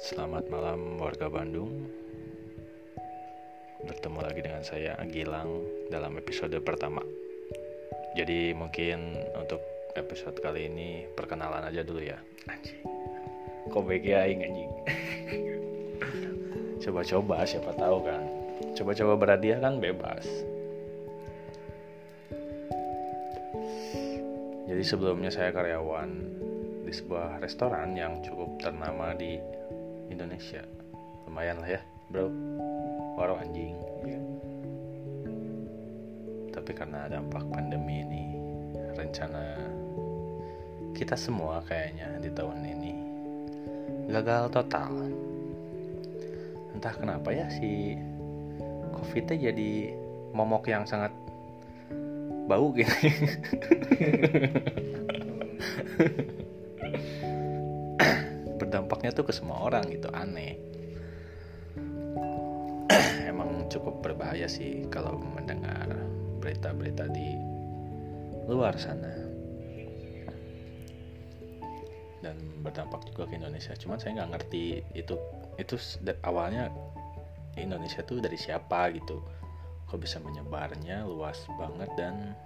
Selamat 0.00 0.48
malam 0.48 0.96
warga 0.96 1.28
Bandung. 1.28 1.84
Bertemu 3.84 4.18
lagi 4.24 4.40
dengan 4.40 4.64
saya 4.64 4.96
Gilang 5.04 5.60
dalam 5.92 6.16
episode 6.16 6.56
pertama. 6.64 7.04
Jadi 8.16 8.56
mungkin 8.56 9.20
untuk 9.36 9.60
episode 9.92 10.40
kali 10.40 10.72
ini 10.72 11.04
perkenalan 11.12 11.68
aja 11.68 11.84
dulu 11.84 12.00
ya. 12.00 12.16
Anjing. 12.48 12.80
Kok 13.68 13.84
BG 13.84 14.16
aing 14.16 14.40
anjing? 14.40 14.72
Coba-coba 16.88 17.44
siapa 17.44 17.76
tahu 17.76 18.00
kan. 18.00 18.24
Coba-coba 18.72 19.20
berhadiah 19.20 19.60
kan 19.60 19.84
bebas. 19.84 20.24
Jadi 24.64 24.80
sebelumnya 24.80 25.28
saya 25.28 25.52
karyawan 25.52 26.08
di 26.88 26.92
sebuah 26.96 27.44
restoran 27.44 27.92
yang 27.92 28.24
cukup 28.24 28.56
ternama 28.64 29.12
di 29.12 29.36
Indonesia. 30.10 30.66
Lumayan 31.24 31.62
lah 31.62 31.78
ya, 31.78 31.80
bro. 32.10 32.26
Warung 33.16 33.40
anjing. 33.40 33.78
Tapi 36.50 36.70
karena 36.74 37.06
dampak 37.06 37.46
pandemi 37.48 38.02
ini, 38.02 38.24
rencana 38.98 39.56
kita 40.92 41.16
semua 41.16 41.62
kayaknya 41.64 42.18
di 42.20 42.30
tahun 42.34 42.66
ini 42.66 42.92
gagal 44.10 44.50
total. 44.50 44.90
Entah 46.74 46.94
kenapa 46.98 47.30
ya 47.30 47.46
si 47.48 47.94
covid 48.90 49.30
jadi 49.30 49.94
momok 50.34 50.66
yang 50.70 50.86
sangat 50.86 51.10
bau 52.50 52.74
gitu 52.74 52.90
berdampaknya 59.10 59.18
tuh 59.18 59.26
ke 59.26 59.34
semua 59.34 59.58
orang 59.66 59.84
gitu 59.90 60.08
aneh. 60.14 60.54
Emang 63.30 63.66
cukup 63.66 63.98
berbahaya 64.06 64.46
sih 64.46 64.86
kalau 64.86 65.18
mendengar 65.18 65.90
berita-berita 66.38 67.10
di 67.10 67.34
luar 68.46 68.78
sana. 68.78 69.10
Dan 72.22 72.36
berdampak 72.62 73.02
juga 73.10 73.26
ke 73.26 73.34
Indonesia. 73.34 73.74
Cuman 73.74 73.98
saya 73.98 74.22
nggak 74.22 74.30
ngerti 74.38 74.86
itu 74.94 75.18
itu 75.58 75.74
awalnya 76.22 76.70
Indonesia 77.58 78.06
tuh 78.06 78.22
dari 78.22 78.38
siapa 78.38 78.94
gitu. 78.94 79.18
Kok 79.90 79.98
bisa 79.98 80.22
menyebarnya 80.22 81.02
luas 81.02 81.42
banget 81.58 81.90
dan 81.98 82.38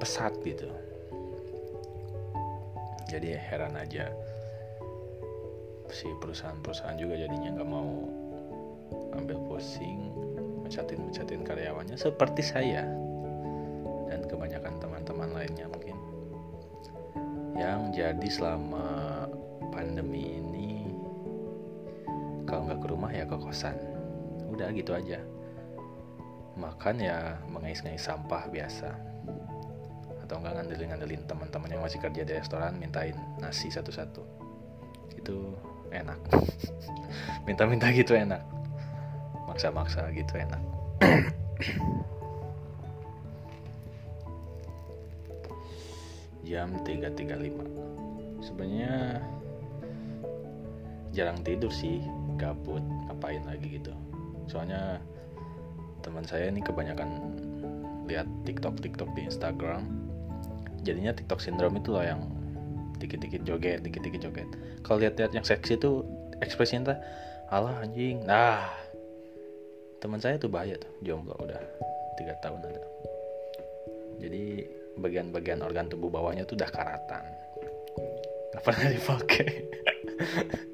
pesat 0.00 0.32
gitu. 0.40 0.72
Jadi 3.04 3.36
heran 3.36 3.76
aja 3.76 4.08
si 5.92 6.08
perusahaan-perusahaan 6.20 6.96
juga 6.96 7.18
jadinya 7.18 7.60
nggak 7.60 7.68
mau 7.68 8.08
ambil 9.14 9.38
pusing 9.46 10.10
mencatin 10.64 11.00
mencatin 11.04 11.42
karyawannya 11.44 11.96
seperti 11.96 12.40
saya 12.40 12.88
dan 14.08 14.24
kebanyakan 14.30 14.78
teman-teman 14.78 15.30
lainnya 15.34 15.66
mungkin. 15.66 15.96
Yang 17.58 17.80
jadi 17.98 18.28
selama 18.30 18.86
pandemi 19.74 20.38
ini 20.38 20.86
kalau 22.46 22.70
nggak 22.70 22.80
ke 22.80 22.88
rumah 22.88 23.10
ya 23.10 23.26
ke 23.26 23.34
kosan. 23.34 23.74
Udah 24.54 24.70
gitu 24.70 24.94
aja. 24.94 25.18
Makan 26.54 27.02
ya 27.02 27.42
mengais-ngais 27.50 28.06
sampah 28.06 28.46
biasa. 28.46 28.94
Atau 30.22 30.38
enggak 30.40 30.62
ngandelin-ngandelin 30.62 31.26
teman-teman 31.26 31.74
yang 31.74 31.82
masih 31.82 31.98
kerja 31.98 32.22
di 32.22 32.32
restoran 32.38 32.78
mintain 32.78 33.18
nasi 33.42 33.68
satu-satu. 33.68 34.22
Itu 35.18 35.58
enak. 35.94 36.18
Minta-minta 37.46 37.90
gitu 37.94 38.18
enak. 38.18 38.42
Maksa-maksa 39.46 40.10
gitu 40.10 40.34
enak. 40.34 40.62
Jam 46.44 46.76
3.35 46.84 48.44
sebenarnya 48.44 49.16
jarang 51.16 51.40
tidur 51.40 51.72
sih 51.72 52.04
gabut 52.36 52.82
ngapain 53.08 53.40
lagi 53.48 53.80
gitu. 53.80 53.96
Soalnya 54.50 55.00
teman 56.04 56.26
saya 56.28 56.52
ini 56.52 56.60
kebanyakan 56.60 57.08
lihat 58.04 58.28
TikTok 58.44 58.76
TikTok 58.84 59.08
di 59.16 59.24
Instagram. 59.24 59.88
Jadinya 60.84 61.16
TikTok 61.16 61.40
syndrome 61.40 61.80
itu 61.80 61.96
loh 61.96 62.04
yang 62.04 62.20
dikit-dikit 63.04 63.42
joget 63.44 63.84
dikit-dikit 63.84 64.20
joget. 64.24 64.48
Kalau 64.80 64.98
lihat-lihat 65.00 65.32
yang 65.36 65.44
seksi 65.44 65.76
itu 65.76 66.02
ekspresinya 66.40 66.92
tuh 66.92 66.98
Allah 67.52 67.84
anjing. 67.84 68.24
Nah 68.24 68.64
teman 70.00 70.20
saya 70.20 70.36
tuh 70.36 70.52
bahaya 70.52 70.76
tuh 70.76 70.90
jomblo 71.04 71.36
udah 71.40 71.60
tiga 72.16 72.36
tahun 72.40 72.64
ada. 72.64 72.82
Jadi 74.20 74.64
bagian-bagian 74.98 75.60
organ 75.60 75.90
tubuh 75.90 76.08
bawahnya 76.08 76.48
tuh 76.48 76.56
udah 76.56 76.70
karatan. 76.72 77.24
Nggak 78.52 78.62
pernah 78.62 78.86
dipakai 78.90 79.48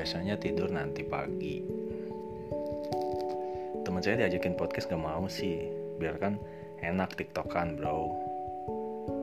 biasanya 0.00 0.40
tidur 0.40 0.72
nanti 0.72 1.04
pagi. 1.04 1.60
Teman 3.84 4.00
saya 4.00 4.24
diajakin 4.24 4.56
podcast 4.56 4.88
gak 4.88 4.96
mau 4.96 5.28
sih. 5.28 5.68
Biarkan 6.00 6.40
enak 6.80 7.20
tiktokan 7.20 7.76
bro. 7.76 8.08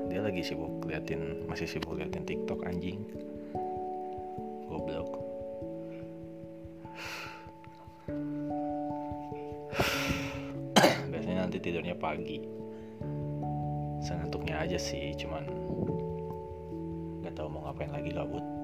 Dia 0.06 0.22
lagi 0.22 0.46
sibuk 0.46 0.86
liatin 0.86 1.50
masih 1.50 1.66
sibuk 1.66 1.98
liatin 1.98 2.30
tiktok 2.30 2.62
anjing. 2.62 3.02
Goblok. 4.70 5.18
Biasanya 11.10 11.50
nanti 11.50 11.58
tidurnya 11.58 11.98
pagi. 11.98 12.38
Sengantuknya 14.06 14.62
aja 14.62 14.78
sih 14.78 15.18
cuman 15.18 15.42
nggak 17.26 17.34
tahu 17.34 17.50
mau 17.50 17.66
ngapain 17.66 17.90
lagi 17.90 18.14
gabut 18.14 18.57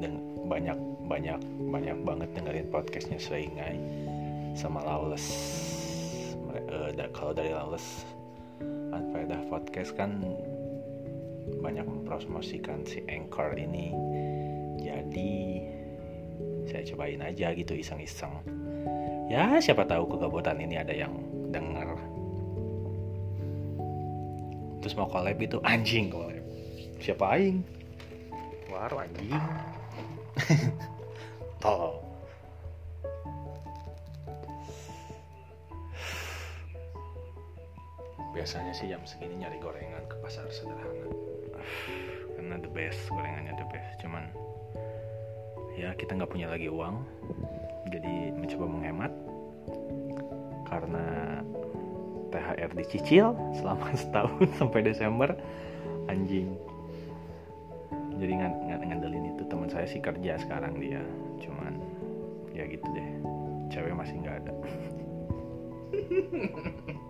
dan 0.00 0.20
banyak 0.46 0.78
banyak 1.06 1.38
banyak 1.70 1.98
banget 2.04 2.28
dengerin 2.36 2.68
podcastnya 2.68 3.18
Seringai 3.18 3.76
sama 4.56 4.82
Lawless. 4.84 5.26
Uh, 6.56 6.90
kalau 7.12 7.36
dari 7.36 7.52
Lawless 7.52 8.04
Unfaedah 8.92 9.44
Podcast 9.52 9.92
kan 9.92 10.24
banyak 11.60 11.84
mempromosikan 11.84 12.82
si 12.88 13.04
Anchor 13.06 13.54
ini. 13.56 13.92
Jadi 14.80 15.62
saya 16.66 16.82
cobain 16.92 17.22
aja 17.22 17.52
gitu 17.54 17.76
iseng-iseng. 17.76 18.42
Ya 19.26 19.58
siapa 19.58 19.84
tahu 19.84 20.16
kegabutan 20.16 20.58
ini 20.62 20.78
ada 20.78 20.94
yang 20.94 21.12
denger. 21.50 21.98
Terus 24.82 24.94
mau 24.94 25.10
collab 25.10 25.38
itu 25.42 25.58
anjing 25.66 26.08
collab. 26.10 26.42
Siapa 27.02 27.36
aing 27.36 27.75
war 28.70 28.92
anjing. 29.02 29.32
Tolong 31.62 32.06
biasanya 38.36 38.76
sih 38.76 38.92
jam 38.92 39.00
segini 39.08 39.40
nyari 39.40 39.56
gorengan 39.56 40.04
ke 40.06 40.20
pasar 40.20 40.44
sederhana. 40.52 41.08
Karena 42.36 42.60
the 42.60 42.68
best 42.68 43.08
gorengannya 43.08 43.56
the 43.56 43.66
best. 43.72 43.96
Cuman 44.04 44.28
ya 45.74 45.96
kita 45.96 46.14
nggak 46.14 46.28
punya 46.30 46.52
lagi 46.52 46.68
uang. 46.68 47.00
Jadi 47.88 48.36
mencoba 48.36 48.68
menghemat. 48.68 49.12
Karena 50.68 51.04
THR 52.28 52.70
dicicil 52.76 53.32
selama 53.56 53.88
setahun 54.04 54.46
sampai 54.60 54.84
Desember. 54.84 55.32
Anjing 56.06 56.54
jadi 58.16 58.32
ng 58.36 58.54
ng 58.68 58.82
ngandelin 58.92 59.24
itu 59.36 59.42
teman 59.48 59.68
saya 59.68 59.86
sih 59.88 60.00
kerja 60.00 60.38
sekarang 60.40 60.80
dia. 60.80 61.00
Cuman 61.40 61.76
ya 62.56 62.64
gitu 62.68 62.86
deh. 62.96 63.08
Cewek 63.66 63.98
masih 63.98 64.22
nggak 64.22 64.46
ada 64.46 64.52